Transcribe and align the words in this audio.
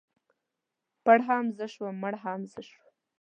پړ 1.03 1.17
هم 1.27 1.45
زه 1.57 1.65
شوم 1.73 1.95
مړ 2.01 2.13
هم 2.23 2.39
زه 2.51 2.61
شوم. 2.69 2.87